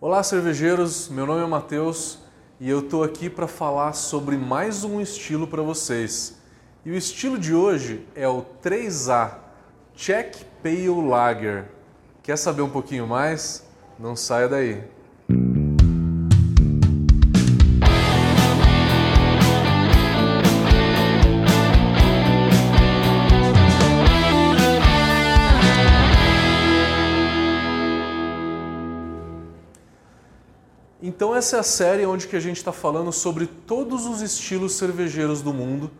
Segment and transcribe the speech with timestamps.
[0.00, 1.08] Olá, cervejeiros.
[1.08, 2.20] Meu nome é Matheus
[2.60, 6.38] e eu estou aqui para falar sobre mais um estilo para vocês.
[6.84, 9.38] E o estilo de hoje é o 3A
[9.96, 11.64] Czech Pale Lager.
[12.22, 13.66] Quer saber um pouquinho mais?
[13.98, 14.84] Não saia daí.
[31.08, 34.74] Então essa é a série onde que a gente está falando sobre todos os estilos
[34.74, 35.90] cervejeiros do mundo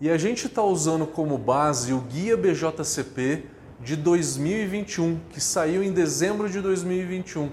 [0.00, 3.46] e a gente está usando como base o Guia BJCP
[3.80, 7.50] de 2021, que saiu em dezembro de 2021.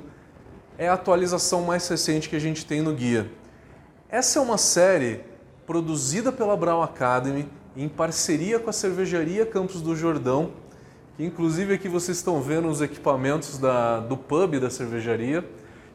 [0.77, 3.31] É a atualização mais recente que a gente tem no guia.
[4.07, 5.21] Essa é uma série
[5.65, 10.51] produzida pela Brown Academy em parceria com a cervejaria Campos do Jordão,
[11.17, 15.43] que inclusive aqui vocês estão vendo os equipamentos da, do pub da cervejaria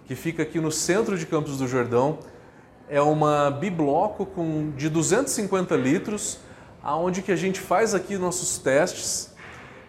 [0.06, 2.20] que fica aqui no centro de Campos do Jordão.
[2.88, 6.38] É uma bibloco com de 250 litros,
[6.82, 9.34] aonde que a gente faz aqui nossos testes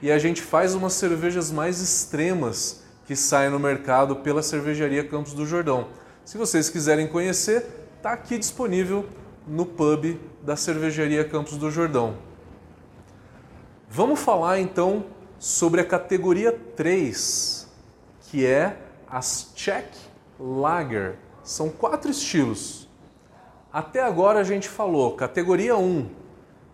[0.01, 5.33] e a gente faz umas cervejas mais extremas que saem no mercado pela cervejaria Campos
[5.33, 5.89] do Jordão.
[6.25, 7.65] Se vocês quiserem conhecer,
[7.97, 9.05] está aqui disponível
[9.47, 12.17] no pub da cervejaria Campos do Jordão.
[13.89, 15.05] Vamos falar então
[15.39, 17.67] sobre a categoria 3,
[18.23, 20.06] que é as Czech
[20.39, 21.16] Lager.
[21.43, 22.88] São quatro estilos.
[23.71, 26.09] Até agora a gente falou, categoria 1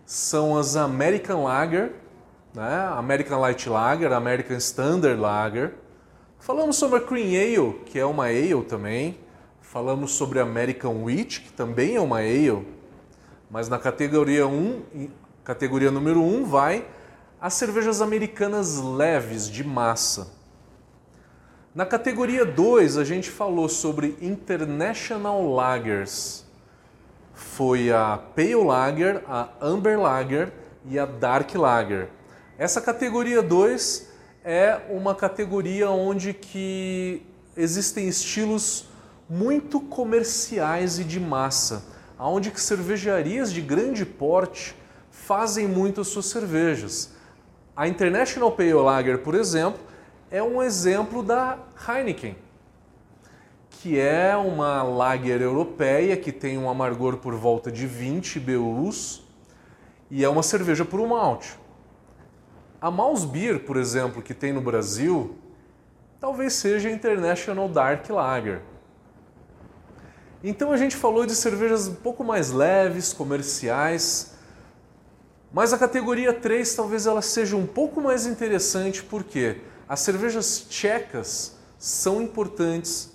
[0.06, 1.92] são as American Lager,
[2.54, 2.88] né?
[2.96, 5.74] American Light Lager, American Standard Lager.
[6.38, 9.18] Falamos sobre a Cream Ale, que é uma ale também.
[9.60, 12.66] Falamos sobre a American Wheat, que também é uma ale.
[13.50, 15.08] Mas na categoria 1,
[15.42, 16.86] categoria número 1 vai
[17.40, 20.28] as cervejas americanas leves de massa.
[21.74, 26.44] Na categoria 2, a gente falou sobre International Lagers.
[27.34, 30.52] Foi a Pale Lager, a Amber Lager
[30.88, 32.10] e a Dark Lager.
[32.56, 34.08] Essa categoria 2
[34.44, 37.26] é uma categoria onde que
[37.56, 38.86] existem estilos
[39.28, 41.84] muito comerciais e de massa,
[42.16, 44.76] onde que cervejarias de grande porte
[45.10, 47.10] fazem muito as suas cervejas.
[47.76, 49.80] A International Pale Lager, por exemplo,
[50.34, 52.36] é um exemplo da Heineken,
[53.70, 59.22] que é uma lager europeia que tem um amargor por volta de 20 BUs
[60.10, 61.56] e é uma cerveja por um malte.
[62.80, 65.36] A Maus Beer, por exemplo, que tem no Brasil,
[66.18, 68.60] talvez seja a International Dark Lager.
[70.42, 74.34] Então a gente falou de cervejas um pouco mais leves, comerciais,
[75.52, 81.56] mas a categoria 3 talvez ela seja um pouco mais interessante porque as cervejas tchecas
[81.78, 83.12] são importantes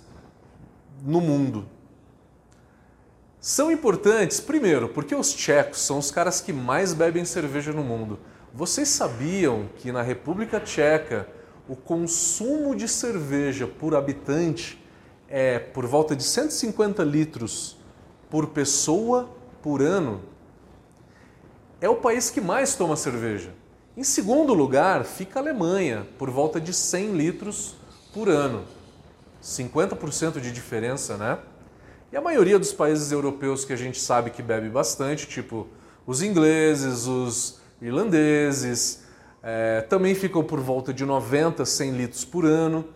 [1.02, 1.66] no mundo.
[3.40, 8.18] São importantes, primeiro, porque os tchecos são os caras que mais bebem cerveja no mundo.
[8.52, 11.26] Vocês sabiam que na República Tcheca
[11.68, 14.84] o consumo de cerveja por habitante
[15.28, 17.78] é por volta de 150 litros
[18.28, 19.30] por pessoa
[19.62, 20.20] por ano?
[21.80, 23.54] É o país que mais toma cerveja.
[24.00, 27.74] Em segundo lugar, fica a Alemanha, por volta de 100 litros
[28.14, 28.64] por ano.
[29.42, 31.38] 50% de diferença, né?
[32.10, 35.68] E a maioria dos países europeus que a gente sabe que bebe bastante, tipo
[36.06, 39.02] os ingleses, os irlandeses,
[39.42, 42.86] é, também ficam por volta de 90, 100 litros por ano.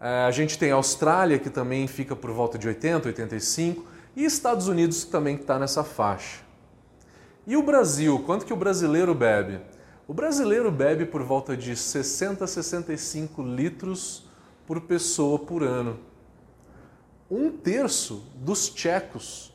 [0.00, 3.86] É, a gente tem a Austrália, que também fica por volta de 80, 85,
[4.16, 6.40] e Estados Unidos, que também está nessa faixa.
[7.46, 9.60] E o Brasil, quanto que o brasileiro bebe?
[10.10, 14.24] O brasileiro bebe por volta de 60 a 65 litros
[14.66, 16.00] por pessoa por ano.
[17.30, 19.54] Um terço dos tchecos.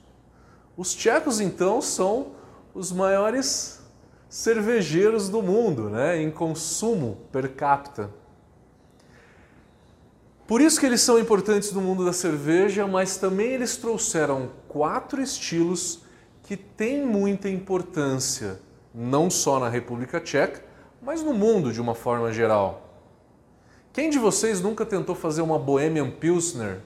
[0.78, 2.36] Os tchecos, então, são
[2.74, 3.82] os maiores
[4.30, 8.10] cervejeiros do mundo, né, em consumo per capita.
[10.48, 15.22] Por isso que eles são importantes no mundo da cerveja, mas também eles trouxeram quatro
[15.22, 16.00] estilos
[16.44, 18.64] que têm muita importância
[18.96, 20.64] não só na República Tcheca,
[21.02, 22.90] mas no mundo de uma forma geral.
[23.92, 26.80] Quem de vocês nunca tentou fazer uma Bohemian Pilsner?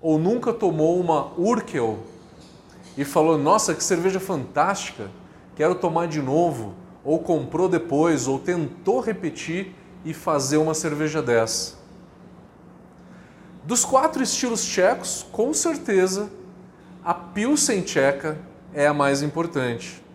[0.00, 1.98] Ou nunca tomou uma Urkel
[2.96, 5.10] e falou: Nossa, que cerveja fantástica,
[5.54, 6.74] quero tomar de novo?
[7.02, 9.74] Ou comprou depois, ou tentou repetir
[10.04, 11.76] e fazer uma cerveja dessa?
[13.64, 16.30] Dos quatro estilos tchecos, com certeza
[17.04, 18.38] a Pilsen tcheca
[18.74, 20.05] é a mais importante.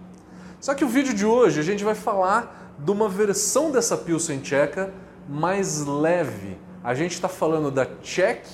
[0.62, 4.40] Só que o vídeo de hoje a gente vai falar de uma versão dessa Pilsen
[4.40, 4.94] tcheca
[5.28, 6.56] mais leve.
[6.84, 8.48] A gente está falando da Czech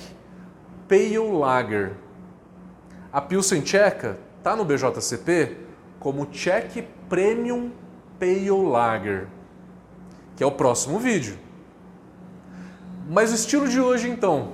[0.88, 1.98] Pale Lager.
[3.12, 5.58] A Pilsen tcheca está no BJCP
[6.00, 7.72] como Czech Premium
[8.18, 9.28] Pale Lager,
[10.38, 11.38] que é o próximo vídeo.
[13.10, 14.54] Mas o estilo de hoje então,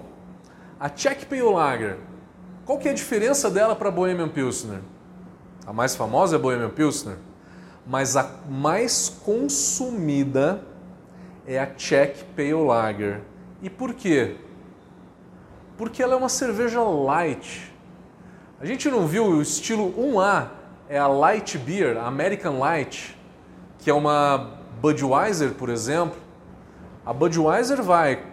[0.80, 1.98] a Czech Pale Lager,
[2.66, 4.80] qual que é a diferença dela para a Bohemian Pilsner?
[5.68, 7.18] A mais famosa é a Bohemian Pilsner,
[7.86, 10.64] mas a mais consumida
[11.46, 13.22] é a Czech Pale Lager.
[13.62, 14.36] E por quê?
[15.78, 17.74] Porque ela é uma cerveja light.
[18.60, 20.48] A gente não viu o estilo 1A,
[20.88, 23.18] é a Light Beer, a American Light,
[23.80, 26.18] que é uma Budweiser, por exemplo.
[27.06, 28.24] A Budweiser vai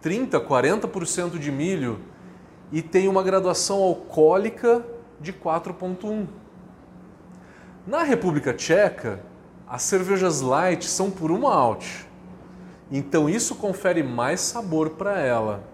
[0.00, 2.00] 30, 40% de milho
[2.72, 4.84] e tem uma graduação alcoólica
[5.20, 6.26] de 4.1.
[7.88, 9.18] Na República Tcheca,
[9.66, 12.04] as cervejas light são por uma alt.
[12.92, 15.64] Então isso confere mais sabor para ela.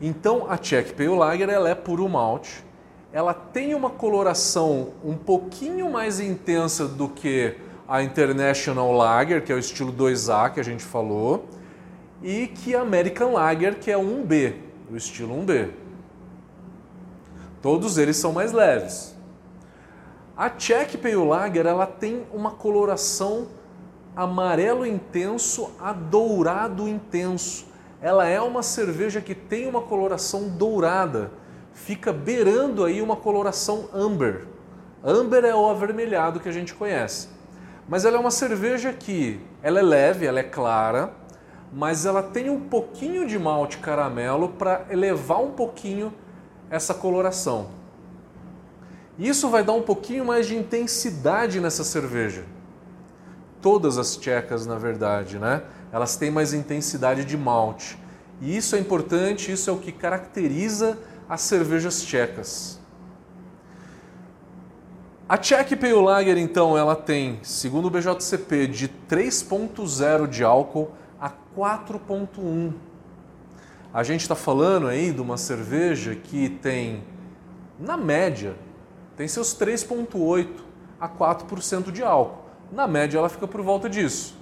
[0.00, 2.64] Então a Czech Pale Lager ela é puro malte.
[3.12, 7.54] Ela tem uma coloração um pouquinho mais intensa do que
[7.86, 11.46] a International Lager, que é o estilo 2A que a gente falou,
[12.20, 14.54] e que a American Lager, que é 1B,
[14.90, 15.70] o estilo 1B.
[17.62, 19.16] Todos eles são mais leves.
[20.38, 23.48] A Czech Pale Lager ela tem uma coloração
[24.14, 27.66] amarelo intenso a dourado intenso.
[28.00, 31.32] Ela é uma cerveja que tem uma coloração dourada,
[31.72, 34.46] fica beirando aí uma coloração amber.
[35.02, 37.30] Amber é o avermelhado que a gente conhece.
[37.88, 41.14] Mas ela é uma cerveja que ela é leve, ela é clara,
[41.72, 46.14] mas ela tem um pouquinho de malte caramelo para elevar um pouquinho
[46.70, 47.77] essa coloração.
[49.18, 52.44] Isso vai dar um pouquinho mais de intensidade nessa cerveja
[53.60, 55.62] todas as tchecas, na verdade, né?
[55.92, 57.98] Elas têm mais intensidade de malte.
[58.40, 60.98] E isso é importante, isso é o que caracteriza
[61.28, 62.78] as cervejas tchecas.
[65.28, 71.30] A Czech Pale Lager, então, ela tem, segundo o BJCP, de 3.0 de álcool a
[71.56, 72.72] 4.1.
[73.92, 77.02] A gente está falando aí de uma cerveja que tem,
[77.78, 78.54] na média,
[79.18, 80.48] tem seus 3.8
[81.00, 82.44] a 4% de álcool.
[82.70, 84.36] Na média, ela fica por volta disso.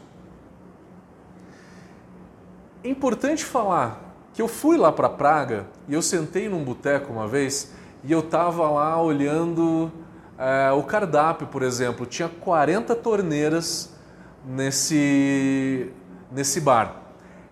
[2.84, 7.26] É importante falar que eu fui lá para Praga e eu sentei num boteco uma
[7.26, 7.73] vez
[8.05, 9.90] e eu estava lá olhando
[10.37, 12.05] é, o cardápio, por exemplo.
[12.05, 13.94] Tinha 40 torneiras
[14.44, 15.90] nesse,
[16.31, 16.96] nesse bar.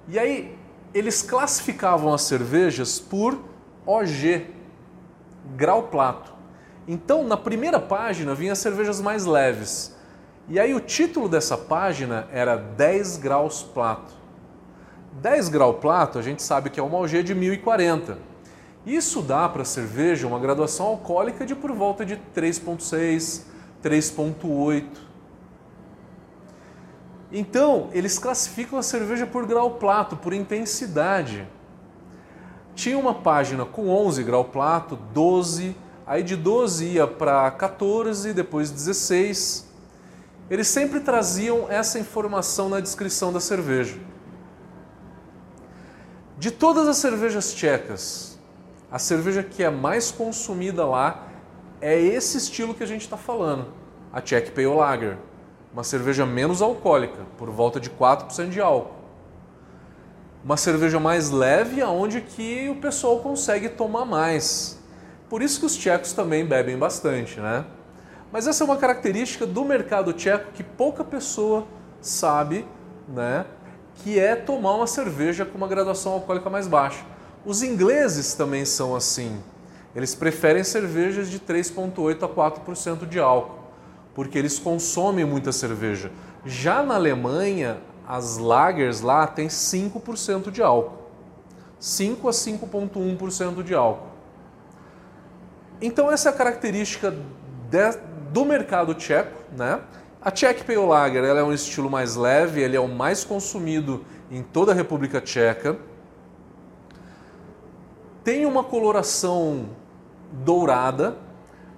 [0.09, 0.59] E aí
[0.93, 3.41] eles classificavam as cervejas por
[3.87, 4.47] OG,
[5.57, 6.34] grau plato.
[6.87, 9.95] Então, na primeira página vinha as cervejas mais leves.
[10.49, 14.13] E aí o título dessa página era 10 graus plato.
[15.23, 18.19] 10 graus plato a gente sabe que é uma OG de 1040.
[18.85, 23.45] Isso dá para a cerveja uma graduação alcoólica de por volta de 3,6,
[23.83, 24.85] 3,8.
[27.33, 31.49] Então, eles classificam a cerveja por grau plato, por intensidade.
[32.75, 35.75] Tinha uma página com 11 grau plato, 12,
[36.07, 39.75] aí de 12 ia para 14, depois 16
[40.51, 43.99] eles sempre traziam essa informação na descrição da cerveja.
[46.39, 48.39] De todas as cervejas tchecas,
[48.91, 51.29] a cerveja que é mais consumida lá
[51.81, 53.69] é esse estilo que a gente está falando,
[54.13, 55.17] a Czech Pale Lager,
[55.73, 58.95] uma cerveja menos alcoólica, por volta de 4% de álcool.
[60.45, 64.79] Uma cerveja mais leve, aonde que o pessoal consegue tomar mais.
[65.29, 67.65] Por isso que os tchecos também bebem bastante, né?
[68.31, 71.67] Mas essa é uma característica do mercado tcheco que pouca pessoa
[72.01, 72.67] sabe,
[73.09, 73.47] né?
[73.97, 77.05] Que é tomar uma cerveja com uma graduação alcoólica mais baixa.
[77.47, 79.41] Os ingleses também são assim.
[79.95, 83.61] Eles preferem cervejas de 3,8 a 4% de álcool,
[84.15, 86.11] porque eles consomem muita cerveja.
[86.45, 91.05] Já na Alemanha, as lagers lá têm 5% de álcool.
[91.79, 94.14] 5 a 5,1% de álcool.
[95.81, 97.11] Então essa é a característica
[97.71, 97.99] de,
[98.33, 99.81] do mercado tcheco, né?
[100.21, 104.05] A Czech Pale Lager ela é um estilo mais leve, ele é o mais consumido
[104.31, 105.77] em toda a República Tcheca.
[108.25, 109.69] Tem uma coloração
[110.33, 111.19] dourada,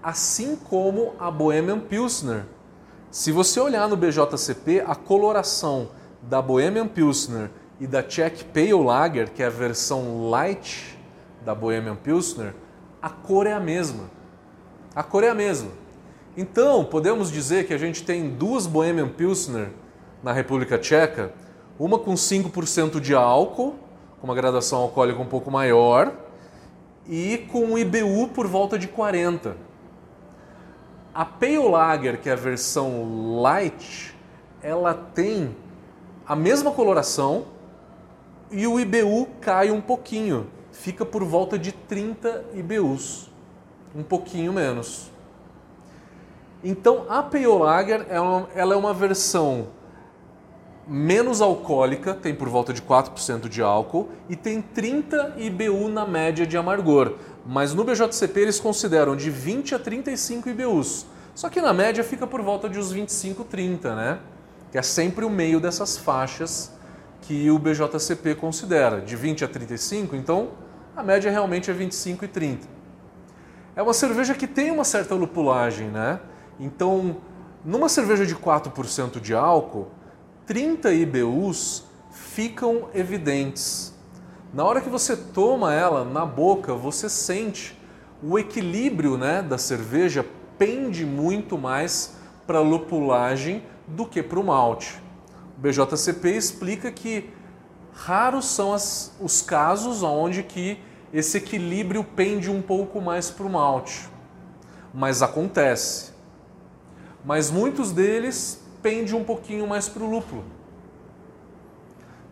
[0.00, 2.44] assim como a Bohemian Pilsner.
[3.10, 5.88] Se você olhar no BJCP, a coloração
[6.22, 7.50] da Bohemian Pilsner
[7.80, 10.96] e da Czech Pale Lager, que é a versão light
[11.44, 12.54] da Bohemian Pilsner,
[13.06, 14.10] a cor é a mesma.
[14.92, 15.70] A cor é a mesma.
[16.36, 19.68] Então, podemos dizer que a gente tem duas Bohemian Pilsner
[20.24, 21.32] na República Tcheca,
[21.78, 23.76] uma com 5% de álcool,
[24.20, 26.12] com uma graduação alcoólica um pouco maior,
[27.08, 29.56] e com o IBU por volta de 40.
[31.14, 34.16] A Pale Lager, que é a versão light,
[34.60, 35.54] ela tem
[36.26, 37.44] a mesma coloração
[38.50, 40.48] e o IBU cai um pouquinho,
[40.80, 43.30] fica por volta de 30 IBUs,
[43.94, 45.10] um pouquinho menos.
[46.62, 47.44] Então a Pale
[48.54, 49.68] ela é uma versão
[50.86, 56.46] menos alcoólica, tem por volta de 4% de álcool e tem 30 IBU na média
[56.46, 57.14] de amargor.
[57.44, 61.06] Mas no BJCP eles consideram de 20 a 35 IBUs.
[61.34, 64.18] Só que na média fica por volta de uns 25, 30, né?
[64.70, 66.72] Que é sempre o meio dessas faixas
[67.22, 70.50] que o BJCP considera, de 20 a 35, então
[70.96, 72.66] a média realmente é 25 e 30.
[73.76, 76.18] É uma cerveja que tem uma certa lupulagem, né?
[76.58, 77.18] Então,
[77.62, 79.88] numa cerveja de 4% de álcool,
[80.46, 83.94] 30 IBUs ficam evidentes.
[84.54, 87.78] Na hora que você toma ela na boca, você sente
[88.22, 90.24] o equilíbrio né, da cerveja
[90.56, 94.98] pende muito mais para a lupulagem do que para o malte.
[95.58, 97.28] O BJCP explica que
[97.96, 100.78] raros são as, os casos onde que
[101.12, 104.08] esse equilíbrio pende um pouco mais para o malte,
[104.92, 106.12] mas acontece.
[107.24, 110.44] Mas muitos deles pende um pouquinho mais para o lúpulo.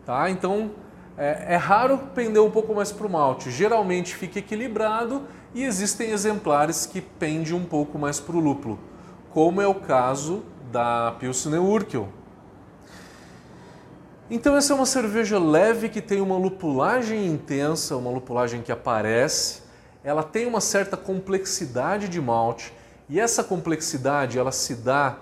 [0.05, 0.29] Tá?
[0.29, 0.71] Então
[1.17, 3.49] é, é raro pender um pouco mais para o malte.
[3.49, 8.79] Geralmente fica equilibrado e existem exemplares que pendem um pouco mais para o lúpulo,
[9.31, 12.09] como é o caso da Pilsner Urquell.
[14.27, 19.61] Então essa é uma cerveja leve que tem uma lupulagem intensa, uma lupulagem que aparece,
[20.03, 22.73] ela tem uma certa complexidade de malte
[23.07, 25.15] e essa complexidade ela se dá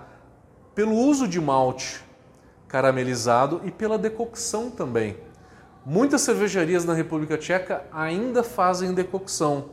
[0.74, 2.02] pelo uso de malte
[2.66, 5.18] caramelizado e pela decocção também.
[5.84, 9.66] Muitas cervejarias na República Tcheca ainda fazem decocção,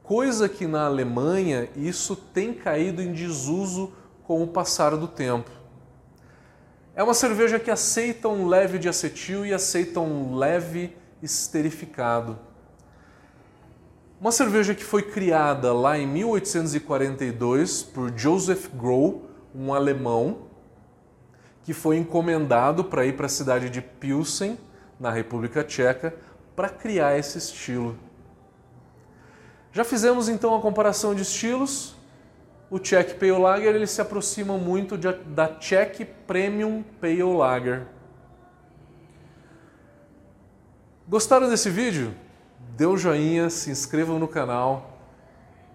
[0.00, 5.55] coisa que na Alemanha isso tem caído em desuso com o passar do tempo.
[6.96, 12.38] É uma cerveja que aceita um leve de acetil e aceita um leve esterificado.
[14.18, 19.24] Uma cerveja que foi criada lá em 1842 por Joseph Groh,
[19.54, 20.46] um alemão,
[21.64, 24.58] que foi encomendado para ir para a cidade de Pilsen,
[24.98, 26.14] na República Tcheca,
[26.56, 27.98] para criar esse estilo.
[29.70, 31.95] Já fizemos então a comparação de estilos.
[32.68, 37.86] O Czech Pale Lager ele se aproxima muito de, da Czech Premium Pale Lager.
[41.08, 42.12] Gostaram desse vídeo?
[42.76, 44.98] Dê um joinha, se inscrevam no canal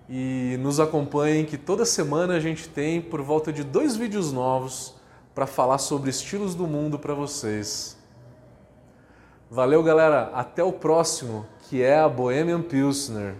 [0.09, 4.93] e nos acompanhem que toda semana a gente tem por volta de dois vídeos novos
[5.33, 7.97] para falar sobre estilos do mundo para vocês.
[9.49, 10.29] Valeu, galera.
[10.33, 13.35] Até o próximo, que é a Bohemian Pilsner.